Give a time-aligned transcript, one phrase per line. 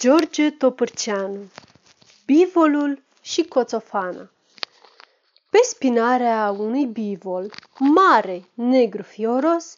[0.00, 1.50] George Topârceanu
[2.26, 4.30] Bivolul și coțofana
[5.50, 9.76] Pe spinarea unui bivol, mare, negru fioros,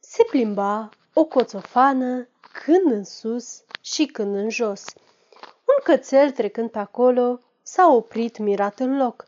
[0.00, 4.84] se plimba o coțofană când în sus și când în jos.
[5.40, 9.26] Un cățel trecând pe acolo s-a oprit mirat în loc.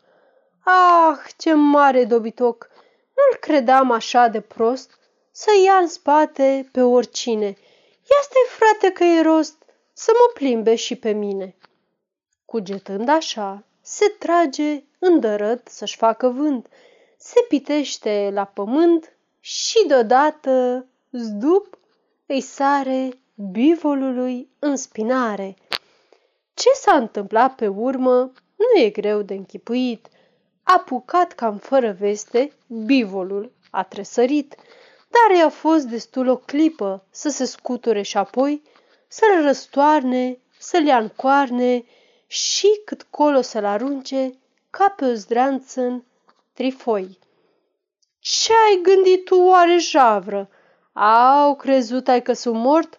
[0.63, 2.69] Ah, ce mare dobitoc!
[3.03, 4.99] Nu-l credeam așa de prost
[5.31, 7.45] să ia în spate pe oricine.
[7.45, 9.62] Ia stai, frate, că e rost
[9.93, 11.55] să mă plimbe și pe mine.
[12.45, 16.67] Cugetând așa, se trage îndărăt să-și facă vânt,
[17.17, 21.77] se pitește la pământ și deodată, zdup,
[22.25, 23.09] îi sare
[23.51, 25.55] bivolului în spinare.
[26.53, 30.07] Ce s-a întâmplat pe urmă nu e greu de închipuit.
[30.63, 34.55] Apucat cam fără veste, bivolul a tresărit,
[35.09, 38.61] dar i-a fost destul o clipă să se scuture și apoi
[39.15, 41.83] să-l răstoarne, să-l ia în coarne
[42.27, 44.37] și cât colo să-l arunce
[44.69, 46.03] ca pe o zdreanță în
[46.53, 47.19] trifoi.
[48.19, 50.49] Ce ai gândit tu oare, javră?
[50.93, 52.97] Au crezut ai că sunt mort?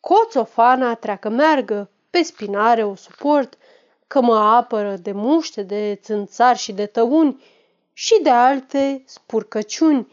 [0.00, 3.58] Coțofana treacă meargă, pe spinare o suport,
[4.06, 7.42] că mă apără de muște, de țânțari și de tăuni
[7.92, 10.08] și de alte spurcăciuni,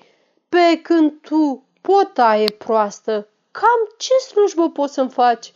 [0.50, 5.52] pe când tu, potaie proastă, cam ce slujbă poți să-mi faci?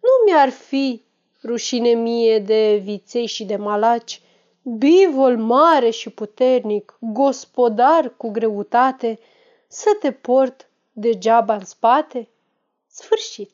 [0.00, 1.02] Nu mi-ar fi
[1.44, 4.20] rușine mie de viței și de malaci,
[4.62, 9.18] bivol mare și puternic, gospodar cu greutate,
[9.68, 12.28] să te port degeaba în spate?
[12.88, 13.50] Sfârșit.